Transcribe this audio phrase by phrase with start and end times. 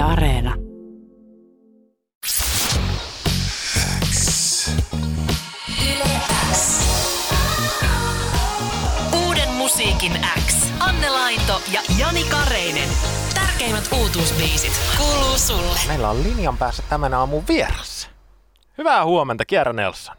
[0.00, 0.54] Yle Areena.
[9.26, 10.12] Uuden musiikin
[10.46, 10.72] X.
[10.78, 12.88] Anne Lainto ja Jani Kareinen.
[13.34, 15.78] Tärkeimmät uutuusbiisit kuuluu sulle.
[15.88, 18.10] Meillä on linjan päässä tämän aamun vieras.
[18.78, 20.16] Hyvää huomenta, Kiara Nelson.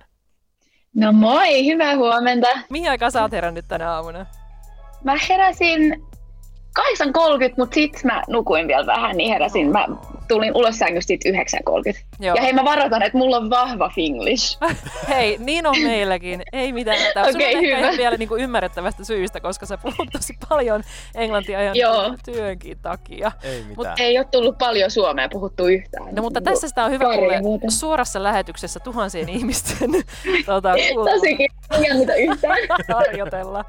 [0.96, 2.48] No moi, hyvää huomenta.
[2.70, 4.26] Mihin aikaan sä oot herännyt tänä aamuna?
[5.04, 6.11] Mä heräsin
[6.80, 9.72] 8.30, mutta sit mä nukuin vielä vähän, niin heräsin.
[9.72, 9.88] Mä
[10.28, 12.02] tulin ulos sängystä sit 9.30.
[12.20, 12.36] Joo.
[12.36, 14.60] Ja hei, mä varoitan, että mulla on vahva finglish.
[15.10, 16.42] Hei, niin on meilläkin.
[16.54, 16.98] Ei mitään.
[17.30, 17.98] Okei, Sulla on hyvä.
[17.98, 20.84] vielä niinku ymmärrettävästä syystä, koska sä puhut tosi paljon
[21.16, 22.14] englantia ihan Joo.
[22.26, 23.32] työnkin takia.
[23.44, 23.96] Ei mitään.
[24.00, 26.16] Ei ole tullut paljon suomea puhuttu yhtään.
[26.16, 29.90] No mutta tässä sitä on hyvä kuulla suorassa lähetyksessä tuhansien ihmisten
[30.46, 32.58] tota, kuulla- Tosikin, ei jännitä yhtään.
[32.98, 33.66] harjoitella.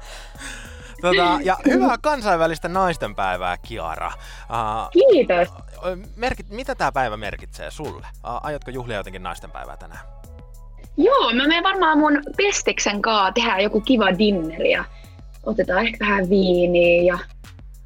[1.03, 4.07] Tota, ja hyvää kansainvälistä naistenpäivää, Kiara.
[4.07, 5.47] Uh, Kiitos.
[6.15, 8.07] merkit, mitä tämä päivä merkitsee sulle?
[8.13, 9.99] Uh, aiotko juhlia jotenkin naistenpäivää tänään?
[10.97, 14.83] Joo, mä menen varmaan mun pestiksen kaa tehdä joku kiva dinneri ja
[15.45, 17.19] otetaan ehkä vähän viiniä ja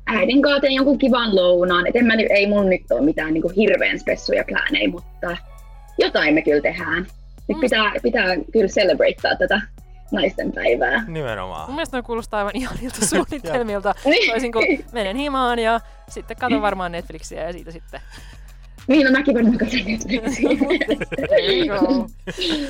[0.06, 1.88] äidin kaa teen jonkun kivan lounaan.
[1.88, 5.38] Et en mä, ei mun nyt ole mitään niinku hirveän spessuja pläänejä, mutta
[5.98, 7.08] jotain me kyllä tehdään.
[7.48, 7.62] Nyt Mm.
[7.62, 9.62] pitää, pitää kyllä celebratea tätä
[10.12, 11.04] naisten päivää.
[11.08, 11.66] Nimenomaan.
[11.70, 13.96] Mun mielestä ne kuulostaa aivan ihanilta suunnitelmilta.
[14.06, 14.32] Niin.
[14.32, 18.02] Toisin kuin menen himaan ja sitten katon varmaan Netflixiä ja siitä sitten
[18.88, 20.50] Niin, no mäkin varmaan katson Netflixiä.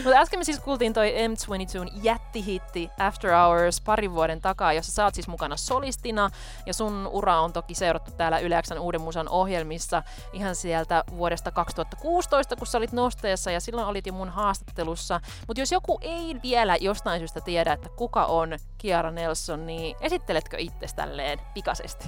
[0.03, 5.03] Mutta äsken me siis kuultiin toi M22 jättihitti After Hours parin vuoden takaa, jossa sä
[5.03, 6.29] oot siis mukana solistina.
[6.65, 11.51] Ja sun ura on toki seurattu täällä Yle Xn Uuden musan ohjelmissa ihan sieltä vuodesta
[11.51, 15.21] 2016, kun sä olit nosteessa ja silloin olit jo mun haastattelussa.
[15.47, 20.57] Mutta jos joku ei vielä jostain syystä tiedä, että kuka on Kiara Nelson, niin esitteletkö
[20.59, 22.07] itse tälleen pikaisesti?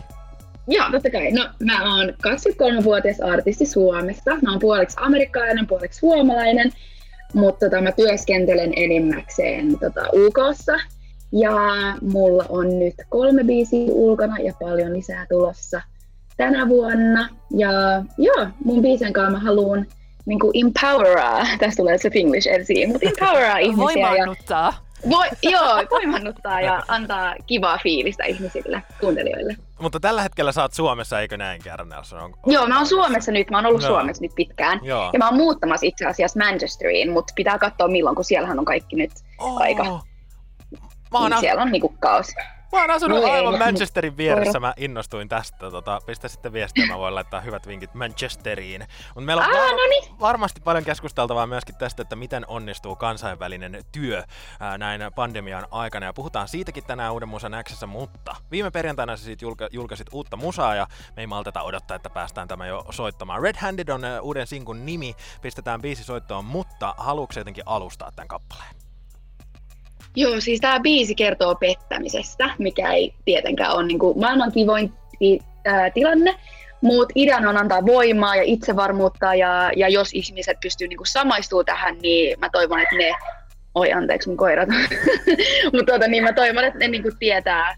[0.70, 1.32] Joo, totta kai.
[1.32, 4.38] No, mä oon 23-vuotias artisti Suomessa.
[4.42, 6.72] Mä oon puoliksi amerikkalainen, puoliksi suomalainen,
[7.34, 10.80] mutta tota, mä työskentelen enimmäkseen tota, UKssa.
[11.32, 11.56] Ja
[12.02, 15.82] mulla on nyt kolme biisiä ulkona ja paljon lisää tulossa
[16.38, 17.30] tänä vuonna.
[17.58, 17.72] Ja
[18.18, 19.86] joo, mun biisen kanssa mä haluun
[20.26, 24.02] niin empoweraa, tästä tulee se English ensin, mutta empoweraa ihmisiä.
[24.02, 24.89] Ja, Voimannuttaa.
[25.10, 29.56] Voi, joo, voimannuttaa ja antaa kivaa fiilistä ihmisille, kuuntelijoille.
[29.82, 32.22] Mutta tällä hetkellä sä oot Suomessa, eikö näin, Kiara Nelson?
[32.24, 33.90] On, Joo, mä oon Suomessa nyt, mä oon ollut Joo.
[33.92, 34.80] Suomessa nyt pitkään.
[34.84, 35.10] Joo.
[35.14, 38.96] Ja mä oon muuttamassa itse asiassa Manchesteriin, mutta pitää katsoa milloin, kun siellähän on kaikki
[38.96, 39.62] nyt Oh.
[39.62, 39.84] aika.
[39.84, 42.28] Mä oon, Niin siellä on niinku kaos.
[42.72, 45.72] Mä oon asunut No ei, aivan no, Manchesterin vieressä, mä innostuin tästä.
[45.72, 48.82] Tota, pistä sitten viestiä, mä voin laittaa hyvät vinkit Manchesteriin.
[49.08, 50.20] Mutta meillä on Aa, var- no niin.
[50.20, 54.24] varmasti paljon keskusteltavaa myöskin tästä, että miten onnistuu kansainvälinen työ
[54.60, 56.06] ää, näin pandemian aikana.
[56.06, 60.38] Ja puhutaan siitäkin tänään Uuden Musan Xssä, mutta viime perjantaina sä siitä julka- julkaisit uutta
[60.38, 63.42] musaa ja me ei malteta odottaa, että päästään tämä jo soittamaan.
[63.42, 68.89] Red Handed on uuden sinkun nimi, pistetään biisi soittoon, mutta haluatko jotenkin alustaa tämän kappaleen?
[70.16, 74.94] Joo, siis tää biisi kertoo pettämisestä, mikä ei tietenkään ole niinku maailman kivoin
[75.66, 76.36] ää, tilanne.
[76.82, 81.98] Mutta ideana on antaa voimaa ja itsevarmuutta ja, ja jos ihmiset pystyy niinku samaistuu tähän,
[82.02, 83.14] niin mä toivon, että ne...
[83.76, 84.70] Oi, anteeksi mun koirat.
[85.74, 87.76] Mutta tota, niin mä toivon, että ne niinku tietää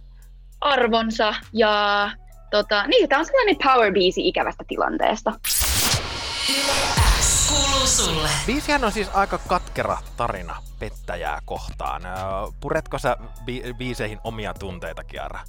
[0.62, 2.10] arvonsa ja
[2.52, 5.34] tota, niin, tää on sellainen power-biisi ikävästä tilanteesta.
[7.52, 8.30] Kuuluu sulle.
[8.46, 12.02] Biisihän on siis aika katkera tarina pettäjää kohtaan.
[12.60, 15.40] Puretko sä bi- biiseihin omia tunteita, Kiara?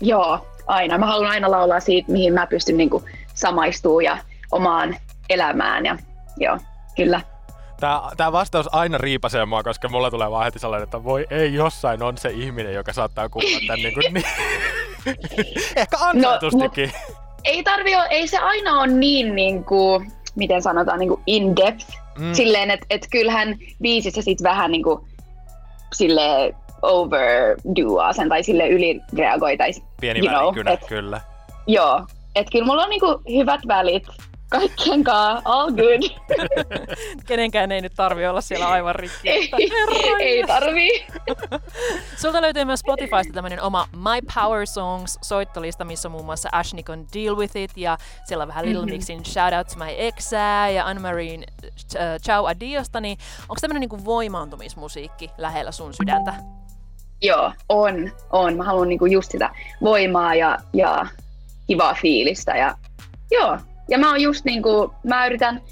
[0.00, 0.98] Joo, aina.
[0.98, 3.04] Mä haluan aina laulaa siitä, mihin mä pystyn niinku
[3.34, 4.18] samaistuu ja
[4.52, 4.96] omaan
[5.28, 5.84] elämään.
[5.86, 5.96] Ja,
[6.36, 6.58] joo,
[6.96, 7.20] kyllä.
[7.80, 11.54] Tää, tää vastaus aina riipasee mua, koska mulla tulee vaan heti sellainen, että voi ei,
[11.54, 14.24] jossain on se ihminen, joka saattaa kuulla tän niin kuin niin.
[15.76, 16.92] Ehkä ansaitustikin.
[17.44, 20.02] Ei tarvi ei se aina ole niin, niinku,
[20.36, 21.86] miten sanotaan, niinku in depth.
[22.18, 22.32] Mm.
[22.32, 25.06] Silleen, että et kyllähän biisissä sit vähän niinku
[25.92, 29.82] sille overdoa sen tai sille ylireagoitais.
[30.00, 31.20] Pieni you know, et- kyllä.
[31.66, 34.06] Joo, että kyllä mulla on niinku hyvät välit
[34.48, 36.02] kaikkien kanssa, all good.
[37.26, 39.30] Kenenkään ei nyt tarvi olla siellä aivan rikki.
[39.30, 39.56] ei, että
[40.20, 40.58] ei jestas.
[40.58, 41.06] tarvii.
[42.20, 47.06] Sulta löytyy myös Spotifysta tämmönen oma My Power Songs soittolista, missä on muun muassa Ashnikon
[47.14, 50.86] Deal With It ja siellä on vähän Little Mixin Shout Out to My Exää ja
[50.86, 51.44] Anne-Marien
[51.96, 56.34] äh, Ciao Adiosta, niin onko tämmönen niinku voimaantumismusiikki lähellä sun sydäntä?
[57.22, 58.56] Joo, on, on.
[58.56, 59.50] Mä haluan niinku just sitä
[59.82, 61.06] voimaa ja, ja
[61.66, 62.56] kivaa fiilistä.
[62.56, 62.78] Ja,
[63.30, 63.58] joo,
[63.88, 65.62] ja mä oon just niinku, mä yritän,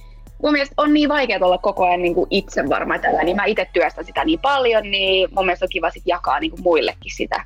[0.42, 3.68] mun mielestä on niin vaikea olla koko ajan niinku itse varma tällä, niin mä itse
[3.72, 7.44] työstän sitä niin paljon, niin mun mielestä on kiva sit jakaa niinku muillekin sitä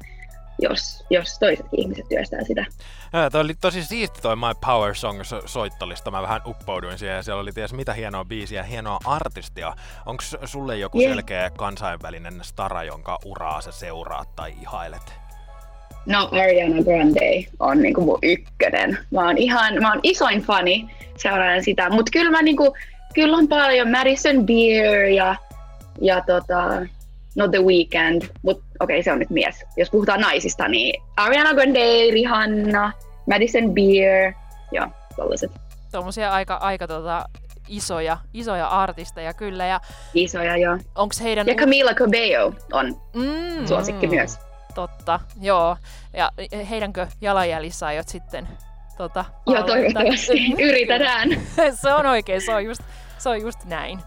[0.59, 2.65] jos, jos toisetkin ihmiset työstää sitä.
[3.13, 6.11] Ja, toi oli tosi siisti toi My Power Song soittolista.
[6.11, 9.77] Mä vähän uppouduin siihen ja siellä oli ties mitä hienoa biisiä, hienoa artistia.
[10.07, 11.13] Onko sulle joku yeah.
[11.13, 15.26] selkeä kansainvälinen stara, jonka uraa sä seuraat tai ihailet?
[16.07, 18.99] No Ariana Grande on niinku mun ykkönen.
[19.11, 21.91] Mä oon ihan, mä oon isoin fani, seuraan sitä.
[21.91, 22.77] Mut kyllä mä niinku,
[23.15, 25.37] kyllä on paljon Madison Beer ja,
[26.01, 26.87] ja tota,
[27.37, 29.65] no The Weeknd, mutta okei okay, se on nyt mies.
[29.77, 32.93] Jos puhutaan naisista, niin Ariana Grande, Rihanna,
[33.27, 34.33] Madison Beer,
[34.73, 35.51] ja tällaiset.
[35.93, 37.25] Tuommoisia aika, aika tota,
[37.69, 39.67] isoja, isoja artisteja kyllä.
[39.67, 39.81] Ja
[40.15, 40.79] isoja, joo.
[40.95, 41.47] Onks heidän...
[41.47, 44.46] Ja Camila Cabello on mm, suosikki myös.
[44.77, 45.77] Totta, joo.
[46.13, 46.33] Ja
[46.71, 48.49] heidänkö jalanjäljissä aiot sitten
[48.97, 50.53] tota, Joo, toivottavasti.
[50.69, 51.29] Yritetään.
[51.83, 52.83] se on oikein, se on just,
[53.19, 54.01] se on just näin.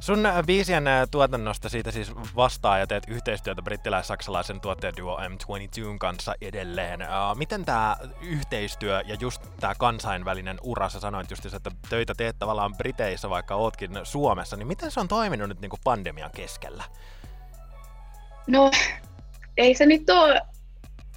[0.00, 6.34] Sun äh, biisien äh, tuotannosta siitä siis vastaa ja teet yhteistyötä brittiläis-saksalaisen tuottajaduo M22 kanssa
[6.40, 7.00] edelleen.
[7.02, 12.36] Uh, miten tämä yhteistyö ja just tämä kansainvälinen ura, sä sanoit just, että töitä teet
[12.38, 16.84] tavallaan Briteissä, vaikka ootkin Suomessa, niin miten se on toiminut nyt niin kuin pandemian keskellä?
[18.46, 18.70] No,
[19.60, 20.40] ei se nyt ole,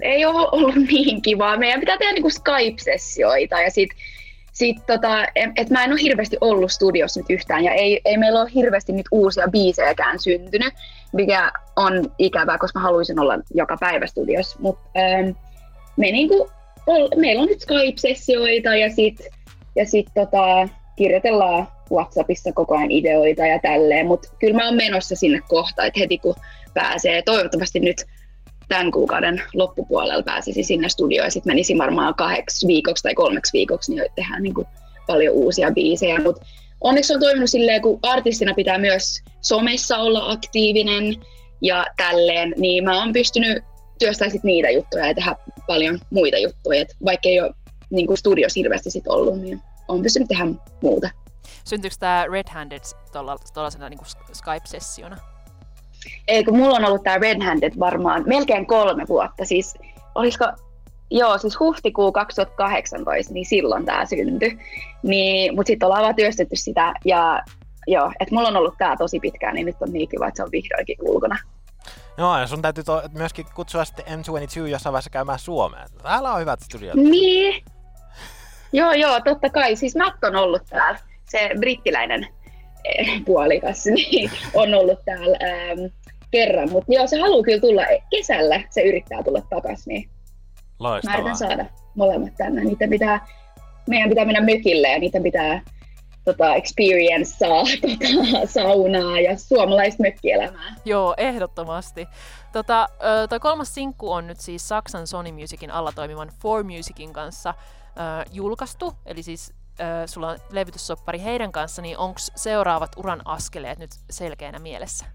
[0.01, 1.57] ei ole ollut niin kivaa.
[1.57, 3.97] Meidän pitää tehdä niin Skype-sessioita ja sitten
[4.53, 5.25] sitten tota,
[5.55, 8.91] et mä en ole hirveästi ollut studiossa nyt yhtään ja ei, ei meillä ole hirveästi
[8.91, 10.73] nyt uusia biisejäkään syntynyt,
[11.13, 14.59] mikä on ikävää, koska mä haluaisin olla joka päivä studiossa.
[14.59, 15.29] Mutta ähm,
[15.97, 16.49] me niinku,
[16.87, 19.25] ol, meillä on nyt Skype-sessioita ja sitten
[19.75, 25.15] ja sit tota, kirjoitellaan WhatsAppissa koko ajan ideoita ja tälleen, mutta kyllä mä oon menossa
[25.15, 26.35] sinne kohta, että heti kun
[26.73, 28.05] pääsee, toivottavasti nyt
[28.67, 33.95] tämän kuukauden loppupuolella pääsisi sinne studioon ja sitten menisi varmaan kahdeksi viikoksi tai kolmeksi viikoksi,
[33.95, 34.67] niin tehdään niin kuin
[35.07, 36.19] paljon uusia biisejä.
[36.19, 36.45] Mutta
[36.81, 41.15] onneksi on toiminut silleen, kun artistina pitää myös somessa olla aktiivinen
[41.61, 43.63] ja tälleen, niin mä oon pystynyt
[43.99, 45.35] työstämään sit niitä juttuja ja tehdä
[45.67, 46.81] paljon muita juttuja.
[46.81, 47.53] Et vaikka ei ole
[47.89, 50.45] niin kuin studios hirveästi sit ollut, niin on pystynyt tehdä
[50.81, 51.09] muuta.
[51.65, 52.81] Syntyykö tämä Red Handed
[53.53, 53.99] tuollaisena niin
[54.33, 55.32] Skype-sessiona?
[56.27, 59.45] Ei, kun mulla on ollut tämä Red Handed varmaan melkein kolme vuotta.
[59.45, 59.77] Siis
[60.15, 60.45] olisiko,
[61.11, 64.59] joo, siis huhtikuu 2018, niin silloin tämä syntyi.
[65.03, 67.41] Niin, mutta sitten ollaan vaan työstetty sitä ja
[67.87, 70.43] joo, että mulla on ollut tämä tosi pitkään, niin nyt on niin kiva, että se
[70.43, 71.37] on vihdoinkin ulkona.
[72.17, 75.89] Joo, ja sun täytyy to- myöskin kutsua sitten M22 jossain vaiheessa käymään Suomeen.
[76.03, 76.95] Täällä on hyvät studiot.
[76.95, 77.63] Niin.
[78.73, 79.75] Joo, joo, totta kai.
[79.75, 80.99] Siis Matt on ollut täällä,
[81.29, 82.27] se brittiläinen
[83.25, 85.79] puolikas, niin on ollut täällä ähm,
[86.31, 86.71] kerran.
[86.71, 89.93] Mutta joo, se haluaa kyllä tulla kesällä, se yrittää tulla takaisin.
[89.93, 90.09] Niin
[90.79, 91.17] Loistavaa.
[91.17, 91.65] Mä yritän saada
[91.95, 92.63] molemmat tänne.
[92.63, 93.27] Niitä pitää,
[93.87, 95.61] meidän pitää mennä mökille ja niitä pitää
[96.25, 97.49] tota, experiencea
[97.81, 100.75] tota, saunaa ja suomalaista mökkielämää.
[100.85, 102.07] Joo, ehdottomasti.
[102.53, 102.89] Tota,
[103.29, 108.25] toi kolmas sinkku on nyt siis Saksan Sony Musicin alla toimivan For Musicin kanssa äh,
[108.31, 113.91] julkaistu, eli siis äh, sulla on levytyssoppari heidän kanssa, niin onko seuraavat uran askeleet nyt
[114.09, 115.05] selkeänä mielessä?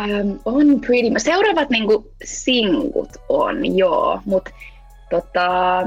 [0.00, 4.50] Um, on pretty Seuraavat niinku sinkut on, joo, mutta
[5.10, 5.82] tota,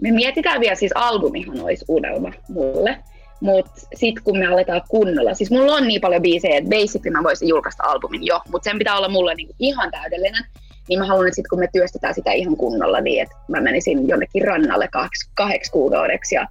[0.00, 2.98] me mietitään vielä, siis albumihan olisi unelma mulle,
[3.40, 7.22] mutta sitten kun me aletaan kunnolla, siis mulla on niin paljon biisejä, että basically mä
[7.22, 10.44] voisin julkaista albumin jo, mutta sen pitää olla mulle niinku ihan täydellinen,
[10.88, 14.08] niin mä haluan, että sit kun me työstetään sitä ihan kunnolla niin, että mä menisin
[14.08, 16.46] jonnekin rannalle kahdeksi, kahdeksi kuukaudeksi ja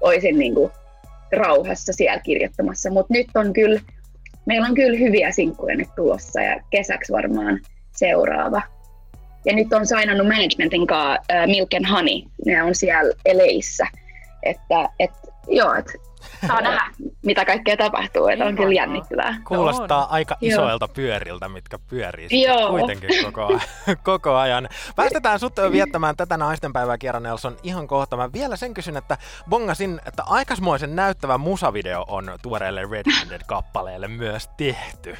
[0.00, 0.70] olisin niinku
[1.32, 2.90] rauhassa siellä kirjoittamassa.
[2.90, 3.80] Mutta nyt on kyllä,
[4.46, 7.60] meillä on kyllä hyviä sinkkuja nyt tulossa ja kesäksi varmaan
[7.96, 8.62] seuraava.
[9.44, 13.86] Ja nyt on sainannut managementin kanssa uh, Milk and Honey, ne on siellä Eleissä.
[14.42, 15.10] Että et,
[15.48, 15.92] joo, että
[16.46, 16.90] saa nähdä,
[17.22, 19.40] mitä kaikkea tapahtuu, että on kyllä jännittävää.
[19.48, 20.10] Kuulostaa on.
[20.10, 20.94] aika isoilta Joo.
[20.94, 22.70] pyöriltä, mitkä pyörii Joo.
[22.70, 23.60] kuitenkin koko ajan.
[24.04, 24.68] koko ajan.
[24.96, 28.16] Päästetään sut viettämään tätä naistenpäivää, Kiera Nelson, ihan kohta.
[28.16, 34.50] Mä vielä sen kysyn, että bongasin, että aikasmoisen näyttävä musavideo on tuoreelle Red-Handed kappaleelle myös
[34.56, 35.16] tehty.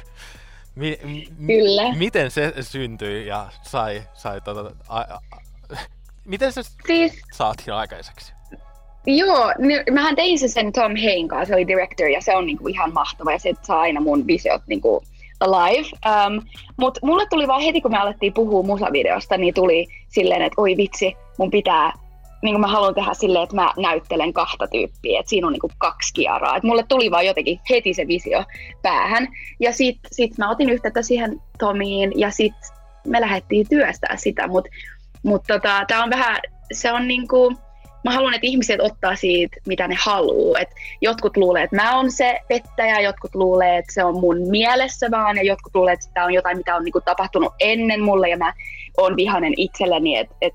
[0.75, 1.93] Mi- m- Kyllä.
[1.97, 5.19] Miten se syntyi ja sai, sai tota, a- a-
[6.25, 7.21] miten se siis...
[7.33, 8.33] saatiin aikaiseksi?
[9.05, 12.45] Joo, niin mähän tein se sen Tom Hain kanssa, se oli director ja se on
[12.45, 15.03] niinku ihan mahtava ja se saa aina mun visiot niinku
[15.39, 15.89] alive.
[16.05, 16.41] Um,
[16.77, 20.77] Mutta mulle tuli vaan heti, kun me alettiin puhua musavideosta, niin tuli silleen, että oi
[20.77, 21.93] vitsi, mun pitää,
[22.41, 26.13] niin mä haluan tehdä silleen, että mä näyttelen kahta tyyppiä, että siinä on niinku kaksi
[26.13, 26.57] kiaraa.
[26.57, 28.43] Et mulle tuli vaan jotenkin heti se visio
[28.81, 29.27] päähän.
[29.59, 32.53] Ja sit, sit mä otin yhteyttä siihen Tomiin ja sit
[33.07, 34.69] me lähdettiin työstää sitä, mutta
[35.23, 36.37] mut tota, tää on vähän,
[36.71, 37.53] se on niinku,
[38.03, 40.59] mä haluan, että ihmiset ottaa siitä, mitä ne haluaa.
[40.59, 40.69] Et
[41.01, 45.37] jotkut luulee, että mä oon se pettäjä, jotkut luulee, että se on mun mielessä vaan,
[45.37, 48.53] ja jotkut luulee, että tämä on jotain, mitä on niinku tapahtunut ennen mulle, ja mä
[48.97, 50.53] oon vihanen itselleni, että et,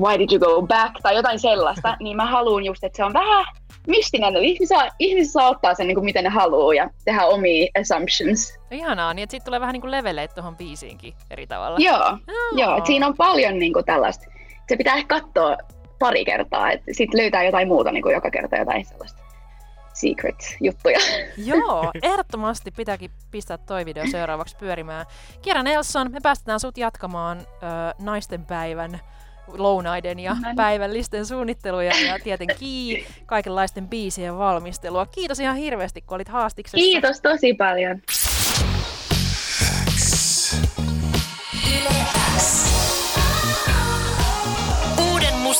[0.00, 3.12] why did you go back, tai jotain sellaista, niin mä haluan just, että se on
[3.12, 3.46] vähän
[3.86, 7.24] mystinen, että ihmiset saa, ihmiset saa ottaa sen, niin kuin miten ne haluaa, ja tehdä
[7.26, 8.58] omia assumptions.
[8.70, 11.78] Ihanaa, niin että siitä tulee vähän niin kuin leveleet tuohon biisiinkin eri tavalla.
[11.80, 12.58] Joo, oh.
[12.58, 14.24] joo että siinä on paljon niin kuin tällaista.
[14.68, 15.56] Se pitää ehkä katsoa
[15.98, 19.22] pari kertaa, että sitten löytää jotain muuta niin kuin joka kerta jotain sellaista
[19.92, 20.98] secret-juttuja.
[21.36, 25.06] Joo, ehdottomasti pitääkin pistää toi video seuraavaksi pyörimään.
[25.42, 27.44] Kiera Nelson, me päästetään sut jatkamaan ö,
[27.98, 29.00] naisten päivän
[29.48, 35.06] lounaiden ja päivällisten suunnitteluja ja tietenkin kaikenlaisten biisien valmistelua.
[35.06, 36.76] Kiitos ihan hirveästi, kun olit haastiksessa.
[36.76, 38.02] Kiitos tosi paljon.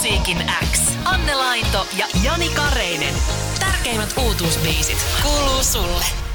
[0.07, 0.81] Musiikin X.
[1.05, 3.15] Anne Laito ja Jani Kareinen.
[3.59, 6.26] Tärkeimmät uutuusbiisit kuuluu sulle.